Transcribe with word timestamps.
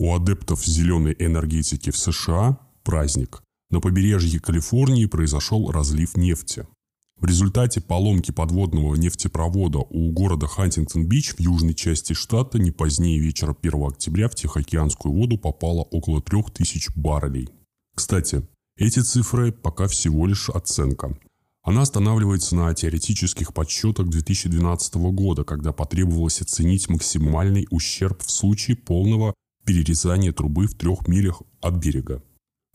У 0.00 0.14
адептов 0.14 0.64
зеленой 0.64 1.16
энергетики 1.18 1.90
в 1.90 1.98
США 1.98 2.60
праздник. 2.84 3.42
На 3.68 3.80
побережье 3.80 4.38
Калифорнии 4.38 5.06
произошел 5.06 5.72
разлив 5.72 6.16
нефти. 6.16 6.68
В 7.16 7.24
результате 7.24 7.80
поломки 7.80 8.30
подводного 8.30 8.94
нефтепровода 8.94 9.78
у 9.78 10.12
города 10.12 10.46
Хантингтон-Бич 10.46 11.34
в 11.34 11.40
южной 11.40 11.74
части 11.74 12.12
штата 12.12 12.60
не 12.60 12.70
позднее 12.70 13.18
вечера 13.18 13.56
1 13.60 13.82
октября 13.82 14.28
в 14.28 14.36
Тихоокеанскую 14.36 15.12
воду 15.12 15.36
попало 15.36 15.82
около 15.82 16.22
3000 16.22 16.92
баррелей. 16.94 17.48
Кстати, 17.96 18.46
эти 18.76 19.00
цифры 19.00 19.50
пока 19.50 19.88
всего 19.88 20.28
лишь 20.28 20.48
оценка. 20.48 21.18
Она 21.64 21.82
основывается 21.82 22.54
на 22.54 22.72
теоретических 22.72 23.52
подсчетах 23.52 24.06
2012 24.06 24.94
года, 24.94 25.42
когда 25.42 25.72
потребовалось 25.72 26.40
оценить 26.40 26.88
максимальный 26.88 27.66
ущерб 27.70 28.22
в 28.22 28.30
случае 28.30 28.76
полного 28.76 29.34
перерезания 29.68 30.32
трубы 30.32 30.66
в 30.66 30.74
трех 30.74 31.06
милях 31.06 31.42
от 31.60 31.74
берега. 31.74 32.22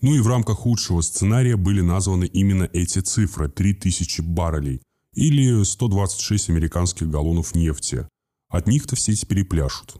Ну 0.01 0.13
и 0.13 0.19
в 0.19 0.27
рамках 0.27 0.59
худшего 0.59 1.01
сценария 1.01 1.57
были 1.57 1.81
названы 1.81 2.25
именно 2.25 2.69
эти 2.71 2.99
цифры– 2.99 3.49
3000 3.49 4.21
баррелей 4.21 4.79
или 5.15 5.63
126 5.63 6.49
американских 6.51 7.09
галлонов 7.09 7.55
нефти. 7.55 8.07
От 8.47 8.67
них-то 8.67 8.95
все 8.95 9.15
теперь 9.15 9.39
и 9.39 9.43
пляшут. 9.43 9.95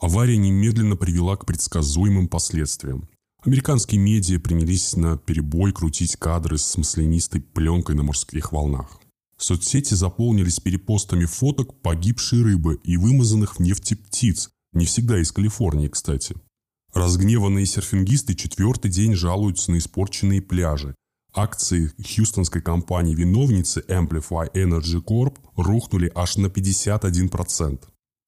Авария 0.00 0.38
немедленно 0.38 0.96
привела 0.96 1.36
к 1.36 1.44
предсказуемым 1.44 2.28
последствиям. 2.28 3.10
Американские 3.44 4.00
медиа 4.00 4.40
принялись 4.40 4.96
на 4.96 5.18
перебой 5.18 5.72
крутить 5.72 6.16
кадры 6.16 6.56
с 6.56 6.78
маслянистой 6.78 7.42
пленкой 7.42 7.94
на 7.94 8.04
морских 8.04 8.52
волнах. 8.52 8.98
Соцсети 9.36 9.92
заполнились 9.92 10.60
перепостами 10.60 11.26
фоток 11.26 11.78
погибшей 11.82 12.42
рыбы 12.42 12.80
и 12.84 12.96
вымазанных 12.96 13.56
в 13.56 13.60
нефти 13.60 13.94
птиц, 13.94 14.48
не 14.72 14.84
всегда 14.86 15.20
из 15.20 15.32
Калифорнии, 15.32 15.88
кстати– 15.88 16.34
Разгневанные 16.94 17.66
серфингисты 17.66 18.34
четвертый 18.34 18.90
день 18.90 19.14
жалуются 19.14 19.70
на 19.70 19.78
испорченные 19.78 20.40
пляжи. 20.40 20.94
Акции 21.34 21.92
хьюстонской 22.02 22.62
компании-виновницы 22.62 23.84
Amplify 23.88 24.50
Energy 24.54 25.02
Corp 25.02 25.36
рухнули 25.56 26.10
аж 26.14 26.38
на 26.38 26.46
51%. 26.46 27.84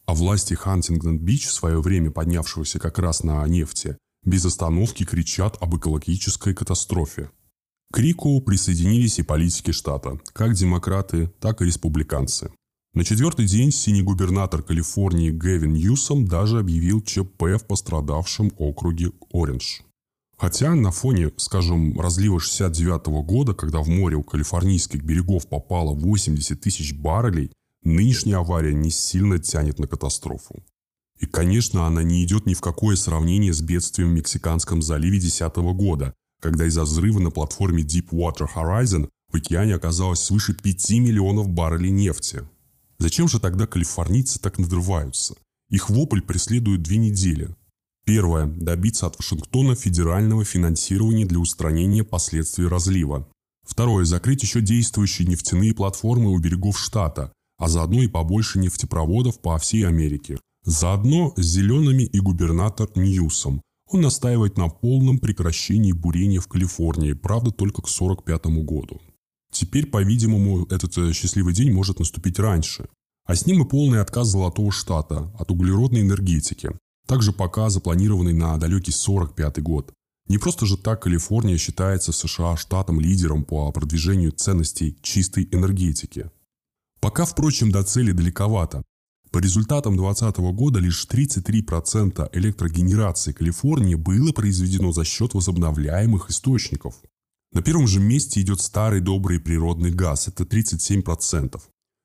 А 0.07 0.15
власти 0.15 0.55
Хантингтон-Бич, 0.55 1.47
в 1.47 1.53
свое 1.53 1.81
время 1.81 2.11
поднявшегося 2.11 2.79
как 2.79 2.99
раз 2.99 3.23
на 3.23 3.47
нефти, 3.47 3.97
без 4.25 4.45
остановки 4.45 5.05
кричат 5.05 5.57
об 5.61 5.77
экологической 5.77 6.55
катастрофе. 6.55 7.31
К 7.91 7.97
крику 7.97 8.41
присоединились 8.43 9.19
и 9.19 9.23
политики 9.23 9.73
штата, 9.73 10.21
как 10.33 10.53
демократы, 10.55 11.29
так 11.41 11.63
и 11.63 11.65
республиканцы. 11.65 12.53
На 12.93 13.05
четвертый 13.05 13.47
день 13.47 13.71
синий 13.71 14.03
губернатор 14.03 14.65
Калифорнии 14.65 15.31
Гэвин 15.31 15.75
Ньюсом 15.75 16.27
даже 16.27 16.59
объявил 16.59 17.01
ЧП 17.01 17.43
в 17.43 17.65
пострадавшем 17.65 18.51
округе 18.57 19.13
Ориндж. 19.33 19.83
Хотя 20.37 20.75
на 20.75 20.91
фоне, 20.91 21.31
скажем, 21.37 22.01
разлива 22.01 22.41
69 22.41 23.07
года, 23.25 23.55
когда 23.55 23.79
в 23.79 23.89
море 23.89 24.17
у 24.17 24.25
калифорнийских 24.25 25.05
берегов 25.05 25.49
попало 25.49 25.95
80 25.95 26.61
тысяч 26.61 26.93
баррелей, 26.93 27.53
нынешняя 27.85 28.39
авария 28.39 28.75
не 28.75 28.91
сильно 28.91 29.39
тянет 29.39 29.79
на 29.79 29.87
катастрофу. 29.87 30.65
И, 31.21 31.27
конечно, 31.27 31.87
она 31.87 32.03
не 32.03 32.25
идет 32.25 32.47
ни 32.47 32.55
в 32.55 32.61
какое 32.61 32.97
сравнение 32.97 33.53
с 33.53 33.61
бедствием 33.61 34.11
в 34.11 34.15
Мексиканском 34.15 34.83
заливе 34.83 35.21
2010 35.21 35.57
года, 35.77 36.13
когда 36.41 36.67
из-за 36.67 36.83
взрыва 36.83 37.21
на 37.21 37.31
платформе 37.31 37.85
Deepwater 37.85 38.49
Horizon 38.53 39.09
в 39.29 39.37
океане 39.37 39.77
оказалось 39.77 40.19
свыше 40.19 40.55
5 40.55 40.91
миллионов 40.91 41.49
баррелей 41.49 41.93
нефти. 41.93 42.43
Зачем 43.01 43.29
же 43.29 43.41
тогда 43.41 43.67
калифорнийцы 43.67 44.39
так 44.39 44.59
надрываются? 44.59 45.35
Их 45.71 45.89
вопль 45.89 46.21
преследует 46.21 46.83
две 46.83 46.99
недели. 46.99 47.57
Первое– 48.05 48.47
добиться 48.61 49.07
от 49.07 49.19
Вашингтона 49.19 49.75
федерального 49.75 50.45
финансирования 50.45 51.25
для 51.25 51.39
устранения 51.39 52.05
последствий 52.05 52.67
разлива. 52.67 53.27
Второе– 53.67 54.05
закрыть 54.07 54.43
еще 54.43 54.61
действующие 54.61 55.27
нефтяные 55.27 55.75
платформы 55.75 56.31
у 56.31 56.39
берегов 56.39 56.79
штата, 56.79 57.33
а 57.57 57.71
заодно 57.71 58.03
и 58.03 58.07
побольше 58.07 58.59
нефтепроводов 58.59 59.41
по 59.41 59.57
всей 59.57 59.87
Америке. 59.87 60.39
Заодно 60.65 61.33
с 61.39 61.43
зелеными 61.43 62.03
и 62.03 62.21
губернатор 62.21 62.91
Ньюсом. 62.97 63.63
Он 63.89 64.03
настаивает 64.03 64.59
на 64.59 64.69
полном 64.69 65.21
прекращении 65.21 65.93
бурения 65.93 66.41
в 66.41 66.49
Калифорнии, 66.49 67.15
правда 67.15 67.51
только 67.51 67.81
к 67.81 67.89
1945 67.89 68.63
году. 68.63 69.01
Теперь, 69.51 69.87
по-видимому, 69.87 70.65
этот 70.67 70.97
э, 70.97 71.13
счастливый 71.13 71.55
день 71.55 71.73
может 71.73 71.99
наступить 71.99 72.39
раньше. 72.39 72.89
А 73.31 73.37
с 73.37 73.47
ним 73.47 73.63
и 73.63 73.65
полный 73.65 74.01
отказ 74.01 74.27
Золотого 74.27 74.73
Штата 74.73 75.31
от 75.39 75.53
углеродной 75.53 76.01
энергетики, 76.01 76.71
также 77.07 77.33
пока 77.33 77.71
запланированный 77.71 78.33
на 78.33 78.57
далекий 78.59 78.91
45 78.91 79.63
год. 79.63 79.93
Не 80.27 80.39
просто 80.39 80.67
же 80.67 80.77
так 80.77 81.03
Калифорния 81.03 81.57
считается 81.57 82.11
в 82.11 82.17
США 82.17 82.57
штатом-лидером 82.57 83.45
по 83.45 83.71
продвижению 83.71 84.33
ценностей 84.33 84.99
чистой 85.01 85.49
энергетики. 85.53 86.29
Пока, 86.99 87.25
впрочем, 87.25 87.71
до 87.71 87.85
цели 87.85 88.11
далековато. 88.11 88.83
По 89.31 89.39
результатам 89.39 89.97
2020 89.97 90.39
года 90.53 90.81
лишь 90.81 91.07
33% 91.09 92.31
электрогенерации 92.33 93.31
Калифорнии 93.31 93.95
было 93.95 94.33
произведено 94.33 94.91
за 94.91 95.05
счет 95.05 95.35
возобновляемых 95.35 96.31
источников. 96.31 96.97
На 97.53 97.63
первом 97.63 97.87
же 97.87 98.01
месте 98.01 98.41
идет 98.41 98.61
старый 98.61 99.01
добрый 99.01 99.39
природный 99.39 99.93
газ, 99.93 100.27
это 100.27 100.43
37%. 100.43 101.61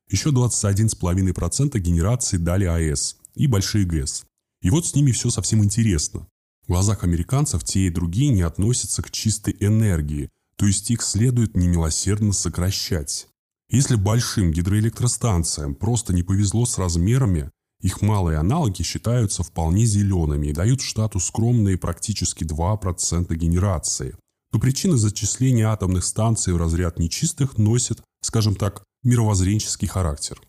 Еще 0.10 0.30
21,5% 0.30 1.78
генерации 1.80 2.38
дали 2.38 2.66
АЭС 2.66 3.18
и 3.36 3.48
большие 3.48 3.86
ГЭС. 3.86 4.26
И 4.62 4.70
вот 4.70 4.86
с 4.86 4.96
ними 4.96 5.12
все 5.12 5.30
совсем 5.30 5.64
интересно. 5.64 6.28
В 6.64 6.68
глазах 6.70 7.04
американцев 7.04 7.64
те 7.64 7.88
и 7.88 7.90
другие 7.90 8.32
не 8.32 8.42
относятся 8.42 9.02
к 9.02 9.12
чистой 9.12 9.56
энергии, 9.60 10.30
то 10.58 10.66
есть 10.66 10.90
их 10.92 11.02
следует 11.02 11.56
немилосердно 11.56 12.34
сокращать. 12.34 13.28
Если 13.70 13.96
большим 13.96 14.52
гидроэлектростанциям 14.52 15.76
просто 15.76 16.14
не 16.14 16.24
повезло 16.24 16.66
с 16.66 16.78
размерами, 16.78 17.52
их 17.82 18.02
малые 18.02 18.38
аналоги 18.38 18.84
считаются 18.84 19.44
вполне 19.44 19.86
зелеными 19.86 20.48
и 20.48 20.54
дают 20.54 20.82
штату 20.82 21.20
скромные 21.20 21.78
практически 21.78 22.44
2% 22.44 23.36
генерации 23.36 24.16
то 24.56 24.60
причина 24.60 24.96
зачисления 24.96 25.68
атомных 25.68 26.06
станций 26.06 26.54
в 26.54 26.58
разряд 26.58 26.98
нечистых 26.98 27.58
носит, 27.58 28.02
скажем 28.22 28.56
так, 28.56 28.86
мировоззренческий 29.06 29.88
характер. 29.88 30.42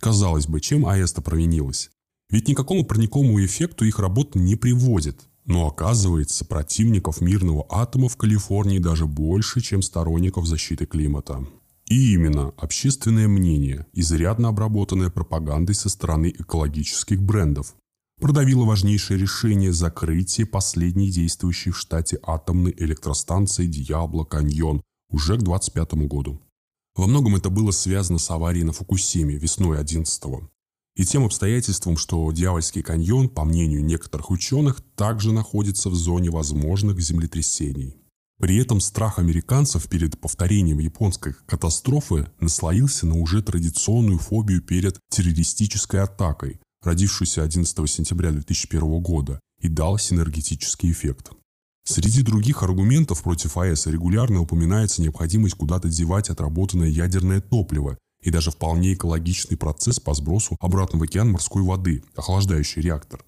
Казалось 0.00 0.46
бы, 0.46 0.60
чем 0.60 0.86
АЭС-то 0.86 1.22
провинилась? 1.22 1.90
Ведь 2.30 2.48
никакому 2.48 2.84
парниковому 2.84 3.44
эффекту 3.44 3.84
их 3.84 3.98
работа 3.98 4.38
не 4.38 4.56
приводит. 4.56 5.20
Но 5.44 5.66
оказывается, 5.66 6.44
противников 6.44 7.22
мирного 7.22 7.64
атома 7.70 8.08
в 8.08 8.16
Калифорнии 8.16 8.78
даже 8.78 9.06
больше, 9.06 9.62
чем 9.62 9.80
сторонников 9.80 10.46
защиты 10.46 10.84
климата. 10.84 11.46
И 11.88 12.12
именно 12.12 12.52
общественное 12.58 13.28
мнение, 13.28 13.86
изрядно 13.94 14.48
обработанное 14.48 15.08
пропагандой 15.08 15.74
со 15.74 15.88
стороны 15.88 16.30
экологических 16.38 17.22
брендов, 17.22 17.74
продавило 18.20 18.64
важнейшее 18.64 19.18
решение 19.18 19.72
закрытия 19.72 20.44
последней 20.44 21.10
действующей 21.10 21.72
в 21.72 21.78
штате 21.78 22.18
атомной 22.22 22.74
электростанции 22.76 23.66
«Дьябло-Каньон» 23.66 24.82
уже 25.10 25.38
к 25.38 25.42
25 25.42 25.94
году. 26.06 26.42
Во 26.98 27.06
многом 27.06 27.36
это 27.36 27.48
было 27.48 27.70
связано 27.70 28.18
с 28.18 28.28
аварией 28.28 28.64
на 28.64 28.72
Фукусиме 28.72 29.36
весной 29.36 29.78
11 29.78 30.24
-го. 30.24 30.48
И 30.96 31.04
тем 31.04 31.24
обстоятельством, 31.24 31.96
что 31.96 32.32
Дьявольский 32.32 32.82
каньон, 32.82 33.28
по 33.28 33.44
мнению 33.44 33.84
некоторых 33.84 34.32
ученых, 34.32 34.82
также 34.96 35.30
находится 35.32 35.90
в 35.90 35.94
зоне 35.94 36.30
возможных 36.30 37.00
землетрясений. 37.00 37.94
При 38.40 38.56
этом 38.56 38.80
страх 38.80 39.20
американцев 39.20 39.88
перед 39.88 40.20
повторением 40.20 40.80
японской 40.80 41.36
катастрофы 41.46 42.26
наслоился 42.40 43.06
на 43.06 43.14
уже 43.14 43.42
традиционную 43.42 44.18
фобию 44.18 44.60
перед 44.60 44.98
террористической 45.08 46.02
атакой, 46.02 46.60
родившуюся 46.82 47.44
11 47.44 47.88
сентября 47.88 48.32
2001 48.32 49.00
года, 49.00 49.38
и 49.60 49.68
дал 49.68 49.98
синергетический 49.98 50.90
эффект. 50.90 51.30
Среди 51.88 52.20
других 52.20 52.62
аргументов 52.62 53.22
против 53.22 53.56
АЭС 53.56 53.86
регулярно 53.86 54.42
упоминается 54.42 55.00
необходимость 55.00 55.54
куда-то 55.54 55.88
девать 55.88 56.28
отработанное 56.28 56.90
ядерное 56.90 57.40
топливо 57.40 57.96
и 58.22 58.30
даже 58.30 58.50
вполне 58.50 58.92
экологичный 58.92 59.56
процесс 59.56 59.98
по 59.98 60.12
сбросу 60.12 60.58
обратно 60.60 60.98
в 60.98 61.02
океан 61.02 61.30
морской 61.30 61.62
воды, 61.62 62.04
охлаждающий 62.14 62.82
реактор. 62.82 63.24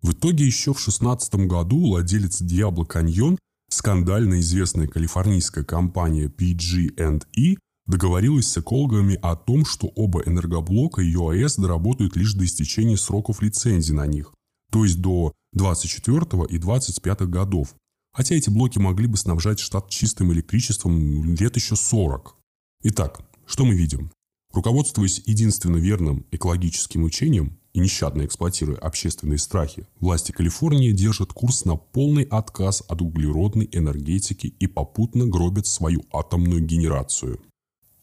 В 0.00 0.12
итоге 0.12 0.46
еще 0.46 0.72
в 0.72 0.76
2016 0.76 1.34
году 1.48 1.88
владелец 1.88 2.40
Diablo 2.40 2.86
Canyon, 2.86 3.36
скандально 3.68 4.38
известная 4.38 4.86
калифорнийская 4.86 5.64
компания 5.64 6.28
PG&E, 6.28 7.56
договорилась 7.86 8.46
с 8.46 8.58
экологами 8.58 9.18
о 9.22 9.34
том, 9.34 9.64
что 9.64 9.88
оба 9.88 10.22
энергоблока 10.24 11.02
и 11.02 11.10
ЮАЭС 11.10 11.56
доработают 11.56 12.14
лишь 12.14 12.34
до 12.34 12.44
истечения 12.44 12.96
сроков 12.96 13.42
лицензии 13.42 13.92
на 13.92 14.06
них, 14.06 14.32
то 14.70 14.84
есть 14.84 15.00
до 15.00 15.32
24 15.54 16.44
и 16.48 16.58
25 16.58 17.22
годов. 17.22 17.74
Хотя 18.14 18.36
эти 18.36 18.48
блоки 18.48 18.78
могли 18.78 19.08
бы 19.08 19.16
снабжать 19.16 19.58
штат 19.58 19.90
чистым 19.90 20.32
электричеством 20.32 21.34
лет 21.34 21.56
еще 21.56 21.74
40. 21.74 22.36
Итак, 22.84 23.20
что 23.44 23.64
мы 23.64 23.74
видим? 23.74 24.12
Руководствуясь 24.52 25.20
единственно 25.26 25.78
верным 25.78 26.24
экологическим 26.30 27.02
учением, 27.02 27.58
и 27.72 27.80
нещадно 27.80 28.24
эксплуатируя 28.24 28.78
общественные 28.78 29.38
страхи, 29.38 29.88
власти 29.98 30.30
Калифорнии 30.30 30.92
держат 30.92 31.32
курс 31.32 31.64
на 31.64 31.74
полный 31.74 32.22
отказ 32.22 32.84
от 32.88 33.02
углеродной 33.02 33.68
энергетики 33.72 34.46
и 34.46 34.68
попутно 34.68 35.26
гробят 35.26 35.66
свою 35.66 36.04
атомную 36.12 36.64
генерацию. 36.64 37.40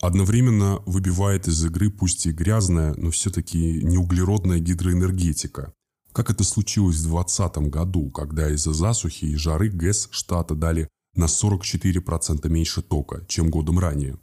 Одновременно 0.02 0.81
выбивает 0.86 1.48
из 1.48 1.63
игры 1.63 1.90
пусть 1.90 2.25
и 2.25 2.34
грязная, 2.34 2.94
но 2.98 3.12
все-таки 3.12 3.81
неуглеродная 3.81 4.60
гидроэнергетика. 4.60 5.74
Как 6.13 6.30
это 6.30 6.44
случилось 6.44 6.98
в 6.98 7.10
2020 7.10 7.58
году, 7.69 8.10
когда 8.10 8.50
из-за 8.50 8.74
засухи 8.74 9.25
и 9.25 9.36
жары 9.36 9.69
ГЭС 9.69 10.10
штата 10.12 10.56
дали 10.56 10.90
на 11.16 11.25
44% 11.25 12.50
меньше 12.50 12.81
тока, 12.81 13.25
чем 13.28 13.50
годом 13.50 13.80
ранее. 13.80 14.18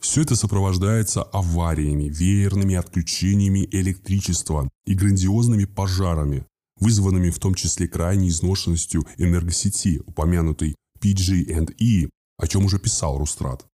Все 0.00 0.22
это 0.22 0.36
сопровождается 0.36 1.22
авариями, 1.22 2.04
веерными 2.04 2.74
отключениями 2.74 3.68
электричества 3.70 4.68
и 4.86 4.94
грандиозными 4.94 5.64
пожарами, 5.64 6.46
вызванными 6.78 7.30
в 7.30 7.38
том 7.38 7.54
числе 7.54 7.88
крайней 7.88 8.28
изношенностью 8.28 9.06
энергосети, 9.16 10.02
упомянутой 10.06 10.74
PG&E, 11.00 12.10
о 12.38 12.46
чем 12.46 12.66
уже 12.66 12.78
писал 12.78 13.18
Рустрат. 13.18 13.66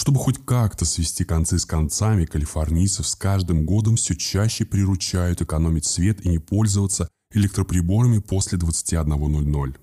Чтобы 0.00 0.18
хоть 0.18 0.42
как-то 0.46 0.86
свести 0.86 1.24
концы 1.24 1.58
с 1.58 1.66
концами, 1.66 2.24
калифорнийцев 2.24 3.06
с 3.06 3.14
каждым 3.14 3.66
годом 3.66 3.96
все 3.96 4.16
чаще 4.16 4.64
приручают 4.64 5.42
экономить 5.42 5.84
свет 5.84 6.24
и 6.24 6.30
не 6.30 6.38
пользоваться 6.38 7.10
электроприборами 7.34 8.18
после 8.18 8.56
21.00. 8.56 9.76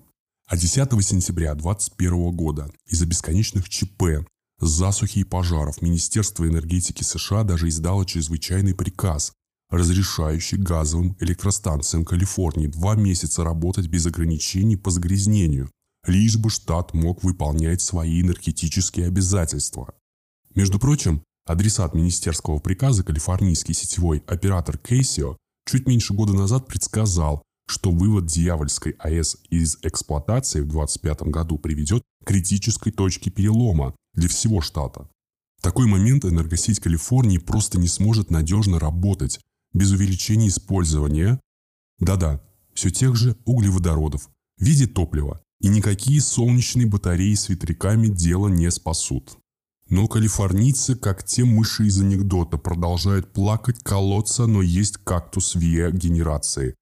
А 0.48 0.56
10 0.56 1.06
сентября 1.06 1.54
2021 1.54 2.34
года 2.34 2.68
из-за 2.88 3.06
бесконечных 3.06 3.68
ЧП 3.68 4.26
засухи 4.58 5.20
и 5.20 5.24
пожаров 5.24 5.82
Министерство 5.82 6.48
энергетики 6.48 7.04
США 7.04 7.44
даже 7.44 7.68
издало 7.68 8.04
чрезвычайный 8.04 8.74
приказ, 8.74 9.30
разрешающий 9.70 10.58
газовым 10.58 11.16
электростанциям 11.20 12.04
Калифорнии 12.04 12.66
два 12.66 12.96
месяца 12.96 13.44
работать 13.44 13.86
без 13.86 14.04
ограничений 14.06 14.76
по 14.76 14.90
загрязнению, 14.90 15.70
лишь 16.08 16.38
бы 16.38 16.50
штат 16.50 16.92
мог 16.92 17.22
выполнять 17.22 17.80
свои 17.80 18.20
энергетические 18.20 19.06
обязательства. 19.06 19.94
Между 20.58 20.80
прочим, 20.80 21.22
адресат 21.46 21.94
министерского 21.94 22.58
приказа 22.58 23.04
калифорнийский 23.04 23.74
сетевой 23.74 24.24
оператор 24.26 24.76
Кейсио 24.76 25.36
чуть 25.64 25.86
меньше 25.86 26.14
года 26.14 26.32
назад 26.32 26.66
предсказал, 26.66 27.44
что 27.68 27.92
вывод 27.92 28.26
Дьявольской 28.26 28.96
АЭС 28.98 29.36
из 29.50 29.78
эксплуатации 29.82 30.62
в 30.62 30.66
2025 30.66 31.22
году 31.30 31.58
приведет 31.58 32.02
к 32.24 32.26
критической 32.26 32.90
точке 32.90 33.30
перелома 33.30 33.94
для 34.14 34.28
всего 34.28 34.60
штата. 34.60 35.08
В 35.58 35.62
такой 35.62 35.86
момент 35.86 36.24
энергосеть 36.24 36.80
Калифорнии 36.80 37.38
просто 37.38 37.78
не 37.78 37.86
сможет 37.86 38.32
надежно 38.32 38.80
работать 38.80 39.38
без 39.72 39.92
увеличения 39.92 40.48
использования, 40.48 41.38
да-да, 42.00 42.42
все 42.74 42.90
тех 42.90 43.14
же 43.14 43.36
углеводородов 43.44 44.28
в 44.56 44.64
виде 44.64 44.88
топлива, 44.88 45.40
и 45.60 45.68
никакие 45.68 46.20
солнечные 46.20 46.88
батареи 46.88 47.34
с 47.34 47.48
ветряками 47.48 48.08
дело 48.08 48.48
не 48.48 48.68
спасут. 48.72 49.38
Но 49.88 50.06
калифорнийцы, 50.06 50.96
как 50.96 51.24
те 51.24 51.44
мыши 51.44 51.86
из 51.86 52.00
анекдота, 52.00 52.58
продолжают 52.58 53.32
плакать, 53.32 53.78
колоться, 53.82 54.46
но 54.46 54.60
есть 54.60 54.98
кактус 54.98 55.54
ВИА 55.54 55.90
генерации. 55.90 56.74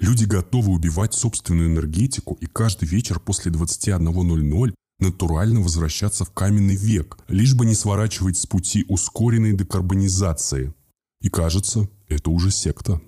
Люди 0.00 0.24
готовы 0.24 0.72
убивать 0.72 1.14
собственную 1.14 1.68
энергетику 1.68 2.36
и 2.40 2.46
каждый 2.46 2.88
вечер 2.88 3.20
после 3.20 3.52
21.00 3.52 4.74
натурально 4.98 5.60
возвращаться 5.60 6.24
в 6.24 6.30
каменный 6.30 6.76
век, 6.76 7.18
лишь 7.28 7.54
бы 7.54 7.64
не 7.64 7.74
сворачивать 7.74 8.36
с 8.36 8.46
пути 8.46 8.84
ускоренной 8.88 9.56
декарбонизации. 9.56 10.74
И 11.20 11.28
кажется, 11.28 11.88
это 12.08 12.30
уже 12.30 12.50
секта. 12.50 13.00